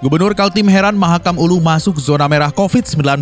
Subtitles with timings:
[0.00, 3.20] Gubernur Kaltim heran Mahakam Ulu masuk zona merah COVID-19.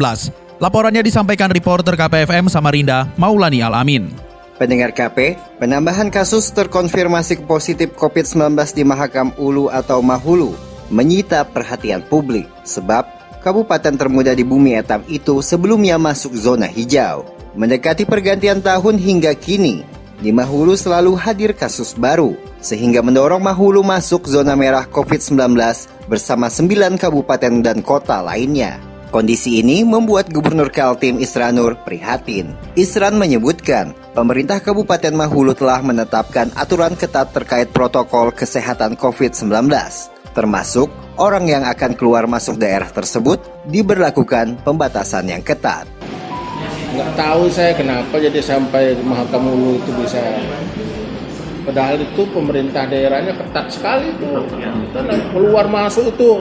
[0.62, 4.14] Laporannya disampaikan reporter KPFM Samarinda, Maulani Alamin.
[4.62, 10.54] Pendengar KP, penambahan kasus terkonfirmasi positif COVID-19 di Mahakam Ulu atau Mahulu
[10.86, 13.10] menyita perhatian publik sebab
[13.42, 17.26] kabupaten termuda di bumi etam itu sebelumnya masuk zona hijau.
[17.58, 19.82] Mendekati pergantian tahun hingga kini,
[20.22, 25.54] di Mahulu selalu hadir kasus baru, sehingga mendorong Mahulu masuk zona merah COVID-19
[26.10, 28.78] bersama 9 kabupaten dan kota lainnya.
[29.08, 32.52] Kondisi ini membuat Gubernur Kaltim Isranur prihatin.
[32.76, 39.48] Isran menyebutkan, pemerintah Kabupaten Mahulu telah menetapkan aturan ketat terkait protokol kesehatan COVID-19,
[40.36, 45.88] termasuk orang yang akan keluar masuk daerah tersebut diberlakukan pembatasan yang ketat
[46.98, 50.18] nggak tahu saya kenapa jadi sampai Mahakam Ulu itu bisa
[51.68, 54.40] padahal itu pemerintah daerahnya ketat sekali tuh
[55.36, 56.40] keluar masuk itu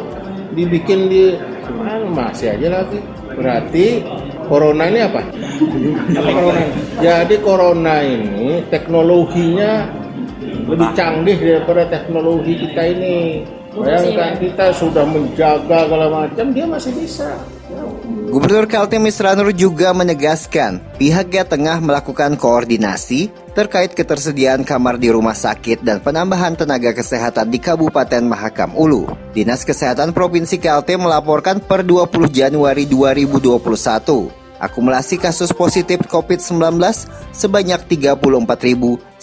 [0.56, 1.36] dibikin di
[1.83, 3.00] ah, masih aja lagi
[3.36, 4.02] berarti
[4.48, 5.22] corona ini apa?
[6.16, 6.64] corona?
[7.03, 9.86] Jadi corona ini teknologinya
[10.67, 13.44] lebih canggih daripada teknologi kita ini.
[13.78, 17.38] Bayangkan kita sudah menjaga segala macam, dia masih bisa.
[18.33, 25.81] Gubernur Kaltim Isranur juga menegaskan pihaknya tengah melakukan koordinasi terkait ketersediaan kamar di rumah sakit
[25.81, 29.09] dan penambahan tenaga kesehatan di Kabupaten Mahakam Ulu.
[29.33, 36.77] Dinas Kesehatan Provinsi Kaltim melaporkan per 20 Januari 2021 akumulasi kasus positif COVID-19
[37.33, 39.17] sebanyak 34.972.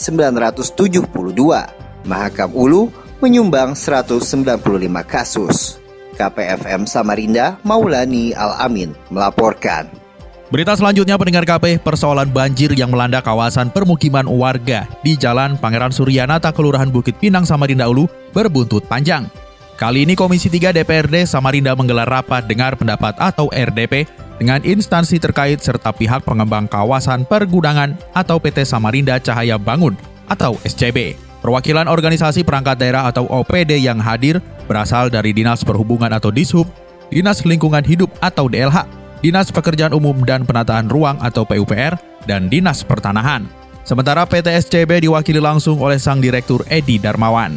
[2.03, 2.91] Mahakam Ulu
[3.23, 4.59] menyumbang 195
[5.07, 5.79] kasus.
[6.15, 10.04] KPFM Samarinda, Maulani Al-Amin melaporkan.
[10.55, 16.55] Berita selanjutnya pendengar KP, persoalan banjir yang melanda kawasan permukiman warga di Jalan Pangeran Suryanata,
[16.55, 19.27] Kelurahan Bukit Pinang, Samarinda Ulu berbuntut panjang.
[19.75, 24.07] Kali ini Komisi 3 DPRD Samarinda menggelar rapat dengar pendapat atau RDP
[24.39, 29.99] dengan instansi terkait serta pihak pengembang kawasan pergudangan atau PT Samarinda Cahaya Bangun
[30.31, 31.19] atau SCB.
[31.43, 34.39] Perwakilan organisasi perangkat daerah atau OPD yang hadir
[34.71, 36.71] berasal dari Dinas Perhubungan atau Dishub,
[37.11, 41.97] Dinas Lingkungan Hidup atau DLH, Dinas Pekerjaan Umum dan Penataan Ruang atau PUPR,
[42.29, 43.49] dan Dinas Pertanahan.
[43.81, 47.57] Sementara PT SCB diwakili langsung oleh Sang Direktur Edi Darmawan.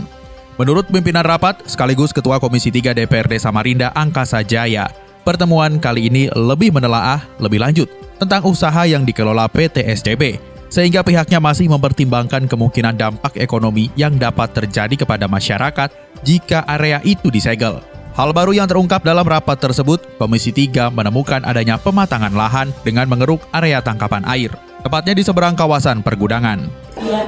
[0.55, 4.87] Menurut pimpinan rapat sekaligus Ketua Komisi 3 DPRD Samarinda Angkasa Jaya,
[5.27, 10.39] pertemuan kali ini lebih menelaah lebih lanjut tentang usaha yang dikelola PT SCB
[10.71, 15.91] sehingga pihaknya masih mempertimbangkan kemungkinan dampak ekonomi yang dapat terjadi kepada masyarakat
[16.23, 17.83] jika area itu disegel.
[18.17, 23.45] Hal baru yang terungkap dalam rapat tersebut, Komisi 3 menemukan adanya pematangan lahan dengan mengeruk
[23.53, 24.49] area tangkapan air,
[24.81, 26.65] tepatnya di seberang kawasan pergudangan.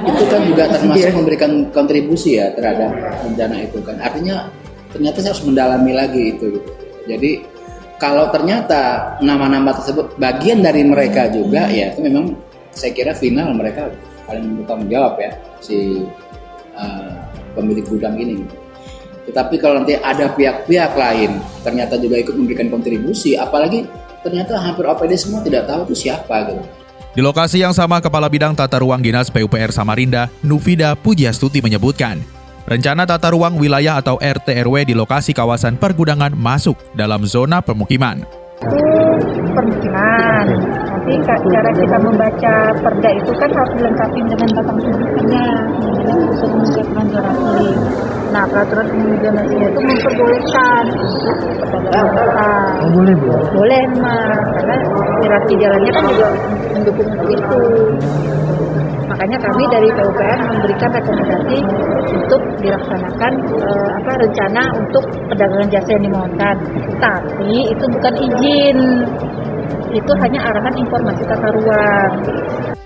[0.02, 2.90] Itu kan juga termasuk memberikan kontribusi ya terhadap
[3.22, 4.02] rencana itu kan.
[4.02, 4.50] Artinya
[4.90, 6.58] ternyata saya harus mendalami lagi itu.
[6.58, 6.70] Gitu.
[7.06, 7.30] Jadi
[8.02, 12.34] kalau ternyata nama-nama tersebut bagian dari mereka juga ya itu memang
[12.74, 13.94] saya kira final mereka
[14.26, 16.02] paling bertanggung jawab ya si
[16.74, 17.14] uh,
[17.54, 18.42] pemilik gudang ini.
[19.28, 23.84] Tetapi kalau nanti ada pihak-pihak lain ternyata juga ikut memberikan kontribusi, apalagi
[24.24, 26.62] ternyata hampir OPD semua tidak tahu itu siapa gitu.
[27.10, 32.22] Di lokasi yang sama, Kepala Bidang Tata Ruang Dinas PUPR Samarinda, Nufida Pujiastuti menyebutkan,
[32.70, 38.22] rencana tata ruang wilayah atau RT/RW di lokasi kawasan pergudangan masuk dalam zona permukiman.
[38.62, 40.46] Itu permukiman,
[40.86, 44.78] nanti cara kita membaca perda itu kan harus dilengkapi dengan batang
[46.30, 47.68] untuk menunjukkan zonasi.
[48.30, 48.86] Nah peraturan
[49.18, 50.84] zonasinya itu memperbolehkan.
[51.90, 53.30] Oh, boleh bu?
[53.50, 54.76] Boleh mah, karena
[55.26, 56.28] irasi jalannya kan juga
[56.70, 57.62] mendukung itu.
[59.10, 61.58] Makanya kami dari PUPR memberikan rekomendasi
[62.14, 66.56] untuk dilaksanakan eh, apa rencana untuk perdagangan jasa yang dimohonkan.
[67.02, 68.78] Tapi itu bukan izin,
[69.90, 72.12] itu hanya arahan informasi tata ruang.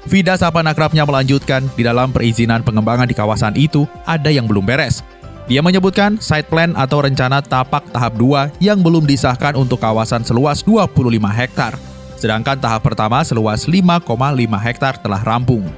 [0.09, 5.05] Vida Sapan akrabnya melanjutkan, di dalam perizinan pengembangan di kawasan itu ada yang belum beres.
[5.45, 10.65] Dia menyebutkan site plan atau rencana tapak tahap 2 yang belum disahkan untuk kawasan seluas
[10.65, 10.89] 25
[11.21, 11.77] hektar.
[12.17, 14.01] Sedangkan tahap pertama seluas 5,5
[14.65, 15.69] hektar telah rampung.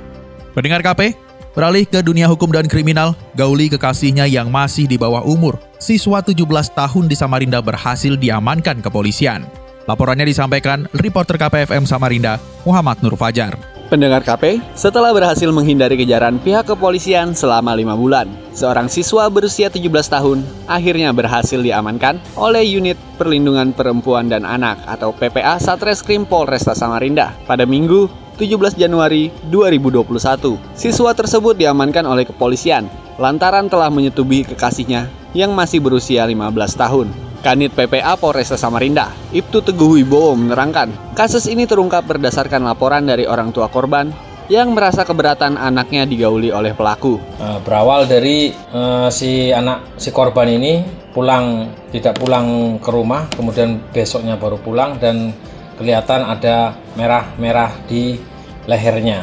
[0.54, 1.18] Pendengar KP,
[1.58, 6.46] beralih ke dunia hukum dan kriminal, Gauli kekasihnya yang masih di bawah umur siswa 17
[6.70, 9.42] tahun di Samarinda berhasil diamankan kepolisian.
[9.90, 13.75] Laporannya disampaikan reporter KPFM Samarinda, Muhammad Nur Fajar.
[13.86, 19.86] Pendengar KP, setelah berhasil menghindari kejaran pihak kepolisian selama lima bulan, seorang siswa berusia 17
[20.10, 27.38] tahun akhirnya berhasil diamankan oleh Unit Perlindungan Perempuan dan Anak atau PPA Satreskrim Polresta Samarinda
[27.46, 28.10] pada Minggu
[28.42, 30.58] 17 Januari 2021.
[30.74, 32.90] Siswa tersebut diamankan oleh kepolisian
[33.22, 36.42] lantaran telah menyetubuhi kekasihnya yang masih berusia 15
[36.74, 37.25] tahun.
[37.46, 43.54] Kanit PPA Polresta Samarinda, Ibtu Teguh Wibowo menerangkan, kasus ini terungkap berdasarkan laporan dari orang
[43.54, 44.10] tua korban
[44.50, 47.22] yang merasa keberatan anaknya digauli oleh pelaku.
[47.38, 50.82] Uh, berawal dari uh, si anak si korban ini
[51.14, 55.30] pulang tidak pulang ke rumah, kemudian besoknya baru pulang dan
[55.78, 58.18] kelihatan ada merah-merah di
[58.66, 59.22] lehernya,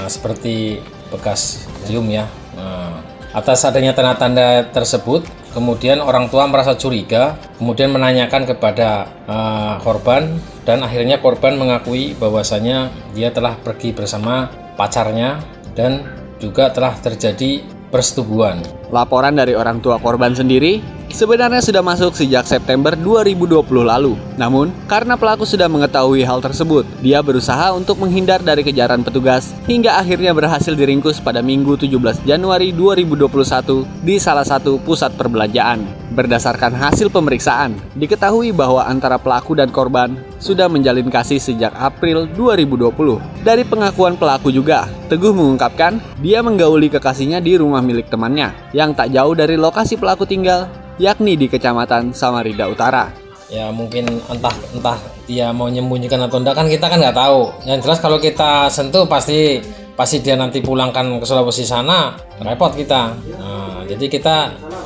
[0.00, 0.80] nah, seperti
[1.12, 2.24] bekas cium ya.
[2.56, 3.04] Nah,
[3.36, 10.86] atas adanya tanda-tanda tersebut, Kemudian orang tua merasa curiga, kemudian menanyakan kepada uh, korban dan
[10.86, 14.46] akhirnya korban mengakui bahwasanya dia telah pergi bersama
[14.78, 15.42] pacarnya
[15.74, 16.06] dan
[16.38, 18.62] juga telah terjadi persetubuhan.
[18.94, 24.16] Laporan dari orang tua korban sendiri sebenarnya sudah masuk sejak September 2020 lalu.
[24.38, 29.98] Namun, karena pelaku sudah mengetahui hal tersebut, dia berusaha untuk menghindar dari kejaran petugas hingga
[29.98, 35.84] akhirnya berhasil diringkus pada Minggu 17 Januari 2021 di salah satu pusat perbelanjaan.
[36.10, 43.46] Berdasarkan hasil pemeriksaan, diketahui bahwa antara pelaku dan korban sudah menjalin kasih sejak April 2020.
[43.46, 49.10] Dari pengakuan pelaku juga, Teguh mengungkapkan dia menggauli kekasihnya di rumah milik temannya yang tak
[49.10, 50.70] jauh dari lokasi pelaku tinggal,
[51.00, 53.08] yakni di Kecamatan Samarinda Utara.
[53.50, 57.50] Ya mungkin entah entah dia mau menyembunyikan atau enggak kan kita kan nggak tahu.
[57.66, 59.58] Yang jelas kalau kita sentuh pasti
[59.96, 63.16] pasti dia nanti pulangkan ke Sulawesi sana repot kita.
[63.40, 64.36] Nah, jadi kita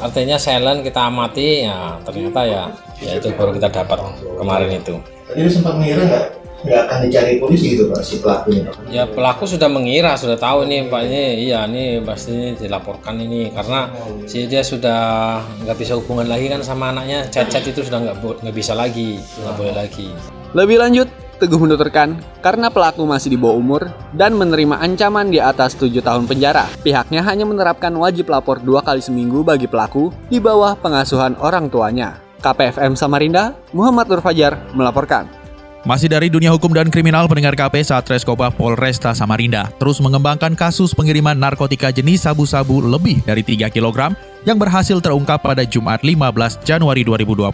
[0.00, 2.62] artinya silent kita amati ya ternyata ya
[3.00, 4.00] ya itu baru kita dapat
[4.36, 4.96] kemarin itu
[5.28, 6.24] tadi sempat mengira nggak
[6.64, 10.88] nggak akan dicari polisi gitu pak si pelakunya ya pelaku sudah mengira sudah tahu ini
[10.88, 13.92] pak ini iya ini pasti dilaporkan ini karena
[14.24, 18.56] si dia sudah nggak bisa hubungan lagi kan sama anaknya cacat itu sudah nggak nggak
[18.56, 20.08] bisa lagi nggak boleh lagi
[20.56, 25.74] lebih lanjut Teguh menuturkan, karena pelaku masih di bawah umur dan menerima ancaman di atas
[25.74, 30.78] 7 tahun penjara, pihaknya hanya menerapkan wajib lapor dua kali seminggu bagi pelaku di bawah
[30.78, 32.22] pengasuhan orang tuanya.
[32.38, 35.43] KPFM Samarinda, Muhammad Nur Fajar melaporkan.
[35.84, 41.36] Masih dari dunia hukum dan kriminal, pendengar KP Satreskoba Polresta Samarinda terus mengembangkan kasus pengiriman
[41.36, 44.16] narkotika jenis sabu-sabu lebih dari 3 kg
[44.48, 47.52] yang berhasil terungkap pada Jumat 15 Januari 2021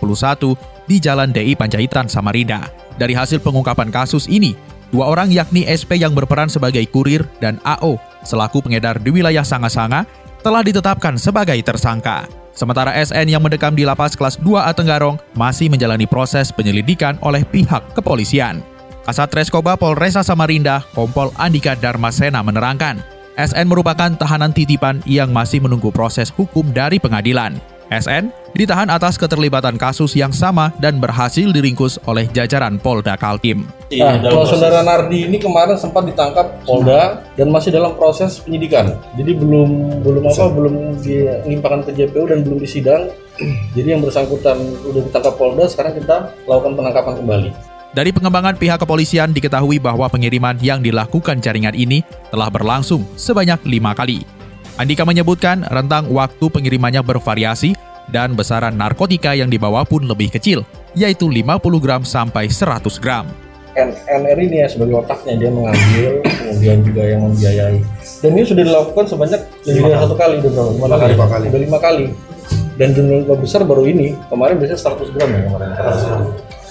[0.87, 2.71] di Jalan DI Panjaitan, Samarinda.
[3.03, 4.55] Dari hasil pengungkapan kasus ini,
[4.94, 10.06] dua orang yakni SP yang berperan sebagai kurir dan AO selaku pengedar di wilayah Sanga-Sanga
[10.47, 12.40] telah ditetapkan sebagai tersangka.
[12.52, 17.94] Sementara SN yang mendekam di lapas kelas 2A Tenggarong masih menjalani proses penyelidikan oleh pihak
[17.94, 18.61] kepolisian.
[19.06, 23.00] Kasat Reskoba Polresa Samarinda, Kompol Andika Darmasena menerangkan,
[23.38, 27.56] SN merupakan tahanan titipan yang masih menunggu proses hukum dari pengadilan.
[27.91, 33.67] SN ditahan atas keterlibatan kasus yang sama dan berhasil diringkus oleh jajaran Polda Kaltim.
[33.91, 38.95] Nah, kalau saudara Nardi ini kemarin sempat ditangkap Polda dan masih dalam proses penyidikan.
[39.19, 43.11] Jadi belum belum apa belum dilimpahkan ke JPU dan belum disidang.
[43.77, 47.51] Jadi yang bersangkutan sudah ditangkap Polda, sekarang kita lakukan penangkapan kembali.
[47.91, 53.99] Dari pengembangan pihak kepolisian diketahui bahwa pengiriman yang dilakukan jaringan ini telah berlangsung sebanyak lima
[53.99, 54.40] kali.
[54.81, 57.77] Andika menyebutkan rentang waktu pengirimannya bervariasi
[58.08, 60.65] dan besaran narkotika yang dibawa pun lebih kecil,
[60.96, 63.29] yaitu 50 gram sampai 100 gram.
[63.77, 67.77] NR ini ya sebagai otaknya dia mengambil, kemudian juga yang membiayai.
[68.25, 70.72] Dan ini sudah dilakukan sebanyak lima satu kali, udah berapa?
[70.72, 71.13] Lima, kali.
[71.13, 71.44] Lima kali.
[71.44, 72.06] Udah lima kali.
[72.81, 75.69] Dan jumlah besar baru ini, kemarin biasanya 100 gram ya kemarin.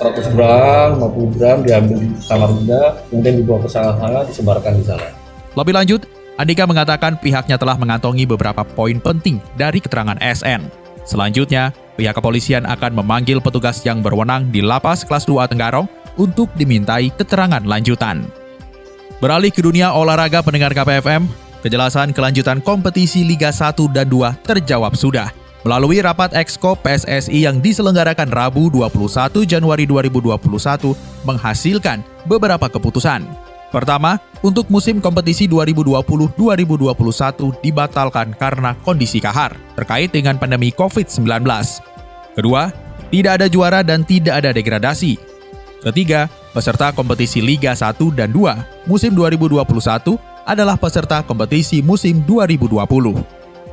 [0.01, 5.07] 100 gram, 50 gram diambil di Samarinda, kemudian dibawa ke sana, disebarkan di sana.
[5.53, 6.01] Lebih lanjut,
[6.39, 10.71] Andika mengatakan pihaknya telah mengantongi beberapa poin penting dari keterangan SN.
[11.03, 17.11] Selanjutnya, pihak kepolisian akan memanggil petugas yang berwenang di lapas kelas 2 Tenggarong untuk dimintai
[17.11, 18.23] keterangan lanjutan.
[19.19, 21.27] Beralih ke dunia olahraga pendengar KPFM,
[21.59, 25.35] kejelasan kelanjutan kompetisi Liga 1 dan 2 terjawab sudah.
[25.67, 30.39] Melalui rapat Exco PSSI yang diselenggarakan Rabu 21 Januari 2021
[31.27, 33.48] menghasilkan beberapa keputusan.
[33.69, 41.45] Pertama, untuk musim kompetisi 2020-2021 dibatalkan karena kondisi kahar terkait dengan pandemi COVID-19.
[42.33, 42.73] Kedua,
[43.13, 45.21] tidak ada juara dan tidak ada degradasi.
[45.85, 50.17] Ketiga, peserta kompetisi Liga 1 dan 2 musim 2021
[50.49, 52.73] adalah peserta kompetisi musim 2020.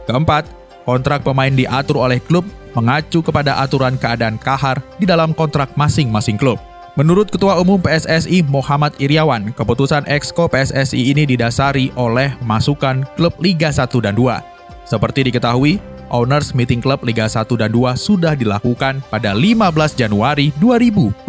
[0.04, 0.44] Keempat,
[0.84, 2.44] kontrak pemain diatur oleh klub
[2.76, 6.60] mengacu kepada aturan keadaan kahar di dalam kontrak masing-masing klub.
[6.96, 13.68] Menurut Ketua Umum PSSI Muhammad Iriawan, keputusan Exco PSSI ini didasari oleh masukan klub Liga
[13.68, 14.40] 1 dan 2.
[14.88, 15.76] Seperti diketahui,
[16.08, 21.28] Owners Meeting Club Liga 1 dan 2 sudah dilakukan pada 15 Januari 2021.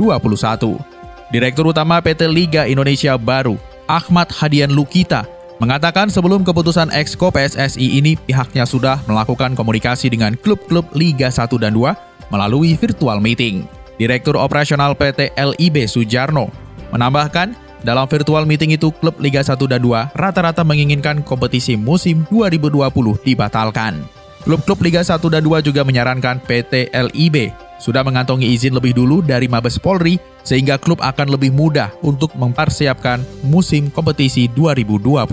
[1.36, 3.60] Direktur Utama PT Liga Indonesia Baru,
[3.92, 5.28] Ahmad Hadian Lukita,
[5.60, 11.76] mengatakan sebelum keputusan Exco PSSI ini pihaknya sudah melakukan komunikasi dengan klub-klub Liga 1 dan
[11.76, 13.77] 2 melalui virtual meeting.
[13.98, 16.50] Direktur Operasional PT LIB Sujarno
[16.94, 17.54] menambahkan,
[17.86, 22.82] dalam virtual meeting itu klub Liga 1 dan 2 rata-rata menginginkan kompetisi musim 2020
[23.22, 24.01] dibatalkan.
[24.42, 29.46] Klub-klub Liga 1 dan 2 juga menyarankan PT LIB sudah mengantongi izin lebih dulu dari
[29.46, 35.30] Mabes Polri sehingga klub akan lebih mudah untuk mempersiapkan musim kompetisi 2021.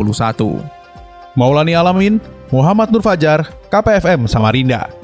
[1.34, 2.20] Maulani Alamin,
[2.52, 5.03] Muhammad Nur Fajar, KPFM Samarinda.